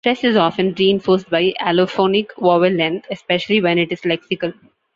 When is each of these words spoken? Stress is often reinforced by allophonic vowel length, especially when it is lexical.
Stress 0.03 0.23
is 0.23 0.35
often 0.35 0.73
reinforced 0.79 1.29
by 1.29 1.53
allophonic 1.61 2.29
vowel 2.35 2.71
length, 2.71 3.05
especially 3.11 3.61
when 3.61 3.77
it 3.77 3.91
is 3.91 4.01
lexical. 4.01 4.51